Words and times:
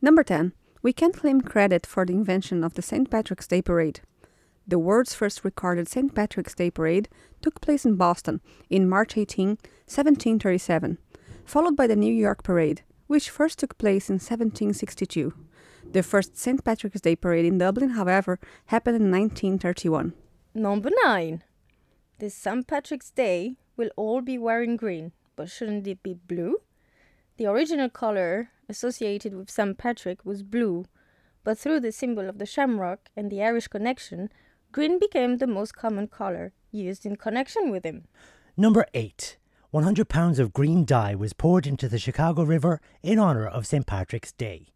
Number 0.00 0.22
10. 0.22 0.52
We 0.80 0.92
can 0.92 1.10
claim 1.10 1.40
credit 1.40 1.84
for 1.84 2.06
the 2.06 2.12
invention 2.12 2.62
of 2.62 2.74
the 2.74 2.82
St. 2.82 3.10
Patrick's 3.10 3.48
Day 3.48 3.60
Parade. 3.60 4.00
The 4.66 4.78
world's 4.78 5.14
first 5.14 5.44
recorded 5.44 5.88
St. 5.88 6.14
Patrick's 6.14 6.54
Day 6.54 6.70
Parade 6.70 7.08
took 7.42 7.60
place 7.60 7.84
in 7.84 7.96
Boston 7.96 8.40
in 8.70 8.88
March 8.88 9.16
18, 9.16 9.48
1737, 9.86 10.98
followed 11.44 11.74
by 11.74 11.88
the 11.88 11.96
New 11.96 12.12
York 12.12 12.44
Parade, 12.44 12.82
which 13.08 13.28
first 13.30 13.58
took 13.58 13.76
place 13.76 14.08
in 14.08 14.14
1762. 14.14 15.32
The 15.90 16.02
first 16.04 16.36
St. 16.36 16.62
Patrick's 16.62 17.00
Day 17.00 17.16
Parade 17.16 17.46
in 17.46 17.58
Dublin, 17.58 17.90
however, 17.90 18.38
happened 18.66 18.96
in 18.96 19.10
1931. 19.10 20.12
Number 20.54 20.90
9. 21.04 21.42
This 22.18 22.34
St. 22.34 22.66
Patrick's 22.66 23.10
Day 23.10 23.56
will 23.76 23.90
all 23.96 24.20
be 24.20 24.38
wearing 24.38 24.76
green, 24.76 25.10
but 25.34 25.50
shouldn't 25.50 25.88
it 25.88 26.02
be 26.04 26.14
blue? 26.14 26.58
The 27.36 27.46
original 27.46 27.88
color 27.88 28.50
associated 28.68 29.34
with 29.34 29.50
St. 29.50 29.78
Patrick 29.78 30.24
was 30.24 30.42
blue, 30.42 30.84
but 31.44 31.58
through 31.58 31.80
the 31.80 31.92
symbol 31.92 32.28
of 32.28 32.38
the 32.38 32.46
shamrock 32.46 33.08
and 33.16 33.30
the 33.30 33.42
Irish 33.42 33.68
connection, 33.68 34.28
green 34.72 34.98
became 34.98 35.38
the 35.38 35.46
most 35.46 35.74
common 35.74 36.06
color 36.08 36.52
used 36.70 37.06
in 37.06 37.16
connection 37.16 37.70
with 37.70 37.84
him. 37.84 38.04
Number 38.56 38.86
8. 38.94 39.38
100 39.70 40.08
pounds 40.08 40.38
of 40.38 40.52
green 40.52 40.84
dye 40.84 41.14
was 41.14 41.32
poured 41.32 41.66
into 41.66 41.88
the 41.88 41.98
Chicago 41.98 42.42
River 42.42 42.80
in 43.02 43.18
honor 43.18 43.46
of 43.46 43.66
St. 43.66 43.86
Patrick's 43.86 44.32
Day. 44.32 44.68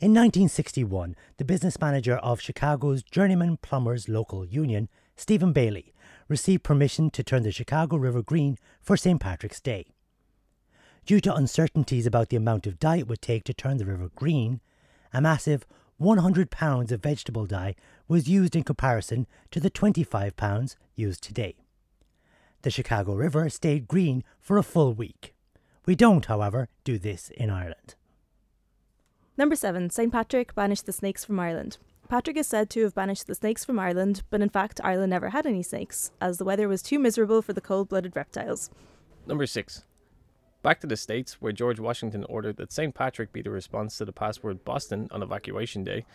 In 0.00 0.10
1961, 0.10 1.16
the 1.36 1.44
business 1.44 1.80
manager 1.80 2.16
of 2.16 2.40
Chicago's 2.40 3.02
Journeyman 3.02 3.56
Plumbers 3.58 4.08
Local 4.08 4.44
Union, 4.44 4.88
Stephen 5.16 5.52
Bailey, 5.52 5.94
received 6.28 6.62
permission 6.62 7.10
to 7.10 7.22
turn 7.22 7.42
the 7.42 7.52
Chicago 7.52 7.96
River 7.96 8.22
green 8.22 8.56
for 8.80 8.96
St. 8.96 9.20
Patrick's 9.20 9.60
Day. 9.60 9.93
Due 11.06 11.20
to 11.20 11.34
uncertainties 11.34 12.06
about 12.06 12.30
the 12.30 12.36
amount 12.36 12.66
of 12.66 12.78
dye 12.78 12.96
it 12.96 13.08
would 13.08 13.20
take 13.20 13.44
to 13.44 13.52
turn 13.52 13.76
the 13.76 13.84
river 13.84 14.10
green, 14.14 14.60
a 15.12 15.20
massive 15.20 15.66
100 15.98 16.50
pounds 16.50 16.90
of 16.90 17.02
vegetable 17.02 17.44
dye 17.44 17.74
was 18.08 18.28
used 18.28 18.56
in 18.56 18.62
comparison 18.62 19.26
to 19.50 19.60
the 19.60 19.68
25 19.68 20.34
pounds 20.36 20.76
used 20.94 21.22
today. 21.22 21.56
The 22.62 22.70
Chicago 22.70 23.14
River 23.14 23.50
stayed 23.50 23.86
green 23.86 24.24
for 24.40 24.56
a 24.56 24.62
full 24.62 24.94
week. 24.94 25.34
We 25.84 25.94
don't, 25.94 26.24
however, 26.24 26.68
do 26.84 26.98
this 26.98 27.28
in 27.28 27.50
Ireland. 27.50 27.94
Number 29.36 29.56
7. 29.56 29.90
St. 29.90 30.10
Patrick 30.10 30.54
banished 30.54 30.86
the 30.86 30.92
snakes 30.92 31.22
from 31.22 31.38
Ireland. 31.38 31.76
Patrick 32.08 32.38
is 32.38 32.46
said 32.46 32.70
to 32.70 32.82
have 32.84 32.94
banished 32.94 33.26
the 33.26 33.34
snakes 33.34 33.64
from 33.64 33.78
Ireland, 33.78 34.22
but 34.30 34.40
in 34.40 34.48
fact, 34.48 34.80
Ireland 34.82 35.10
never 35.10 35.30
had 35.30 35.46
any 35.46 35.62
snakes, 35.62 36.12
as 36.20 36.38
the 36.38 36.44
weather 36.44 36.68
was 36.68 36.82
too 36.82 36.98
miserable 36.98 37.42
for 37.42 37.52
the 37.52 37.60
cold 37.60 37.90
blooded 37.90 38.16
reptiles. 38.16 38.70
Number 39.26 39.46
6. 39.46 39.84
Back 40.64 40.80
to 40.80 40.86
the 40.86 40.96
States, 40.96 41.42
where 41.42 41.52
George 41.52 41.78
Washington 41.78 42.24
ordered 42.26 42.56
that 42.56 42.72
St. 42.72 42.94
Patrick 42.94 43.34
be 43.34 43.42
the 43.42 43.50
response 43.50 43.98
to 43.98 44.06
the 44.06 44.14
password 44.14 44.64
Boston 44.64 45.08
on 45.10 45.22
Evacuation 45.22 45.84
Day. 45.84 46.06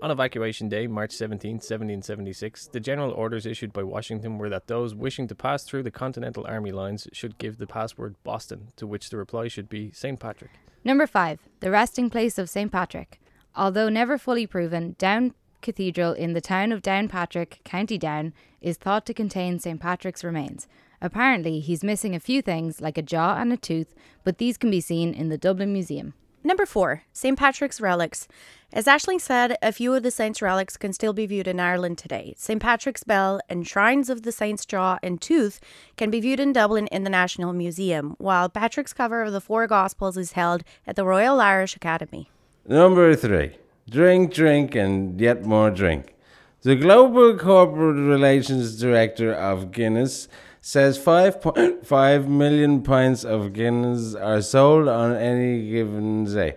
On 0.00 0.10
Evacuation 0.10 0.70
Day, 0.70 0.86
March 0.86 1.12
17, 1.12 1.56
1776, 1.56 2.68
the 2.68 2.80
general 2.80 3.10
orders 3.10 3.44
issued 3.44 3.70
by 3.70 3.82
Washington 3.82 4.38
were 4.38 4.48
that 4.48 4.66
those 4.66 4.94
wishing 4.94 5.28
to 5.28 5.34
pass 5.34 5.64
through 5.64 5.82
the 5.82 5.90
Continental 5.90 6.46
Army 6.46 6.72
lines 6.72 7.06
should 7.12 7.36
give 7.36 7.58
the 7.58 7.66
password 7.66 8.14
Boston, 8.24 8.68
to 8.76 8.86
which 8.86 9.10
the 9.10 9.18
reply 9.18 9.48
should 9.48 9.68
be 9.68 9.90
St. 9.92 10.18
Patrick. 10.18 10.52
Number 10.82 11.06
5. 11.06 11.40
The 11.60 11.70
resting 11.70 12.08
place 12.08 12.38
of 12.38 12.48
St. 12.48 12.72
Patrick. 12.72 13.20
Although 13.54 13.90
never 13.90 14.16
fully 14.16 14.46
proven, 14.46 14.96
Down 14.96 15.34
Cathedral 15.60 16.14
in 16.14 16.32
the 16.32 16.40
town 16.40 16.72
of 16.72 16.80
Downpatrick, 16.80 17.62
County 17.62 17.98
Down, 17.98 18.32
is 18.62 18.78
thought 18.78 19.04
to 19.04 19.12
contain 19.12 19.58
St. 19.58 19.78
Patrick's 19.78 20.24
remains. 20.24 20.66
Apparently, 21.02 21.58
he's 21.58 21.82
missing 21.82 22.14
a 22.14 22.20
few 22.20 22.40
things 22.40 22.80
like 22.80 22.96
a 22.96 23.02
jaw 23.02 23.36
and 23.36 23.52
a 23.52 23.56
tooth, 23.56 23.92
but 24.22 24.38
these 24.38 24.56
can 24.56 24.70
be 24.70 24.80
seen 24.80 25.12
in 25.12 25.30
the 25.30 25.36
Dublin 25.36 25.72
Museum. 25.72 26.14
Number 26.44 26.64
four, 26.64 27.02
St. 27.12 27.36
Patrick's 27.36 27.80
relics. 27.80 28.28
As 28.72 28.86
Ashling 28.86 29.20
said, 29.20 29.56
a 29.60 29.72
few 29.72 29.94
of 29.94 30.04
the 30.04 30.12
saint's 30.12 30.40
relics 30.40 30.76
can 30.76 30.92
still 30.92 31.12
be 31.12 31.26
viewed 31.26 31.48
in 31.48 31.58
Ireland 31.58 31.98
today. 31.98 32.34
St. 32.36 32.62
Patrick's 32.62 33.02
bell 33.02 33.40
and 33.48 33.66
shrines 33.66 34.08
of 34.08 34.22
the 34.22 34.30
saint's 34.30 34.64
jaw 34.64 34.98
and 35.02 35.20
tooth 35.20 35.60
can 35.96 36.08
be 36.08 36.20
viewed 36.20 36.40
in 36.40 36.52
Dublin 36.52 36.86
in 36.88 37.02
the 37.02 37.10
National 37.10 37.52
Museum, 37.52 38.14
while 38.18 38.48
Patrick's 38.48 38.92
cover 38.92 39.22
of 39.22 39.32
the 39.32 39.40
Four 39.40 39.66
Gospels 39.66 40.16
is 40.16 40.32
held 40.32 40.62
at 40.86 40.94
the 40.94 41.04
Royal 41.04 41.40
Irish 41.40 41.74
Academy. 41.74 42.30
Number 42.66 43.16
three, 43.16 43.56
drink, 43.90 44.32
drink, 44.32 44.76
and 44.76 45.20
yet 45.20 45.44
more 45.44 45.70
drink. 45.70 46.14
The 46.62 46.76
Global 46.76 47.36
Corporate 47.36 47.96
Relations 47.96 48.78
Director 48.78 49.34
of 49.34 49.72
Guinness 49.72 50.28
says 50.62 50.96
5.5 50.96 52.26
million 52.28 52.82
pints 52.82 53.24
of 53.24 53.52
Guinness 53.52 54.14
are 54.14 54.40
sold 54.40 54.88
on 54.88 55.14
any 55.16 55.68
given 55.68 56.24
day. 56.24 56.54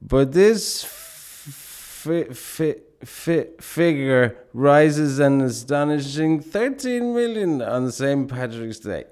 But 0.00 0.32
this 0.32 0.84
fi- 0.84 2.32
fi- 2.32 2.80
fi- 3.04 3.48
figure 3.60 4.38
rises 4.52 5.18
an 5.18 5.40
astonishing 5.40 6.40
13 6.40 7.12
million 7.12 7.60
on 7.60 7.90
St. 7.90 8.28
Patrick's 8.28 8.78
Day. 8.78 9.04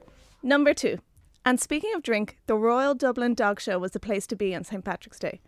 Number 0.43 0.73
two. 0.73 0.99
And 1.45 1.61
speaking 1.61 1.93
of 1.95 2.05
drink, 2.05 2.39
the 2.47 2.55
Royal 2.55 2.95
Dublin 2.95 3.35
Dog 3.35 3.61
Show 3.61 3.81
was 3.81 3.91
the 3.91 3.99
place 3.99 4.29
to 4.29 4.37
be 4.37 4.55
on 4.55 4.63
St. 4.63 4.85
Patrick's 4.85 5.19
Day. 5.19 5.41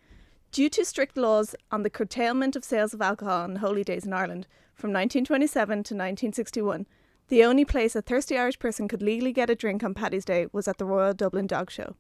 Due 0.51 0.69
to 0.71 0.85
strict 0.85 1.17
laws 1.17 1.55
on 1.71 1.85
the 1.85 1.91
curtailment 1.91 2.57
of 2.57 2.65
sales 2.65 2.93
of 2.93 3.01
alcohol 3.01 3.43
on 3.43 3.57
holy 3.57 3.85
days 3.85 4.05
in 4.05 4.13
Ireland 4.13 4.49
from 4.75 4.91
1927 4.91 5.69
to 5.69 5.79
1961, 5.95 6.87
the 7.29 7.45
only 7.45 7.65
place 7.65 7.97
a 7.97 8.03
thirsty 8.03 8.37
Irish 8.37 8.59
person 8.59 8.89
could 8.89 9.03
legally 9.03 9.33
get 9.33 9.51
a 9.51 9.55
drink 9.55 9.83
on 9.83 9.95
Paddy's 9.95 10.25
Day 10.25 10.47
was 10.53 10.69
at 10.69 10.79
the 10.79 10.85
Royal 10.85 11.15
Dublin 11.15 11.47
Dog 11.47 11.71
Show. 11.71 11.97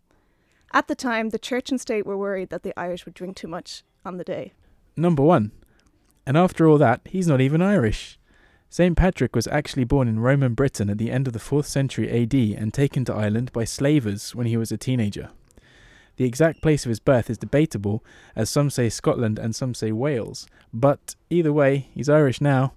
At 0.72 0.88
the 0.88 0.94
time, 0.94 1.30
the 1.30 1.38
church 1.38 1.70
and 1.70 1.80
state 1.80 2.04
were 2.04 2.18
worried 2.18 2.50
that 2.50 2.62
the 2.62 2.78
Irish 2.78 3.04
would 3.04 3.14
drink 3.14 3.36
too 3.36 3.48
much 3.48 3.84
on 4.04 4.16
the 4.16 4.24
day. 4.24 4.52
Number 4.96 5.22
one. 5.22 5.52
And 6.26 6.36
after 6.36 6.66
all 6.66 6.78
that, 6.78 7.00
he's 7.04 7.28
not 7.28 7.40
even 7.40 7.62
Irish. 7.62 8.18
St. 8.70 8.96
Patrick 8.96 9.36
was 9.36 9.46
actually 9.46 9.84
born 9.84 10.08
in 10.08 10.18
Roman 10.18 10.54
Britain 10.54 10.90
at 10.90 10.98
the 10.98 11.10
end 11.10 11.26
of 11.26 11.32
the 11.32 11.38
4th 11.38 11.66
century 11.66 12.10
AD 12.10 12.34
and 12.34 12.74
taken 12.74 13.04
to 13.04 13.14
Ireland 13.14 13.52
by 13.52 13.64
slavers 13.64 14.34
when 14.34 14.46
he 14.46 14.56
was 14.56 14.72
a 14.72 14.76
teenager. 14.76 15.30
The 16.16 16.24
exact 16.24 16.60
place 16.60 16.84
of 16.84 16.88
his 16.88 17.00
birth 17.00 17.30
is 17.30 17.38
debatable, 17.38 18.04
as 18.34 18.50
some 18.50 18.70
say 18.70 18.88
Scotland 18.88 19.38
and 19.38 19.54
some 19.54 19.74
say 19.74 19.92
Wales, 19.92 20.48
but 20.72 21.14
either 21.30 21.52
way, 21.52 21.88
he's 21.94 22.08
Irish 22.08 22.40
now. 22.40 22.74